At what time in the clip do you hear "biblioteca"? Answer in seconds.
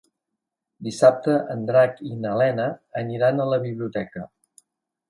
3.69-4.31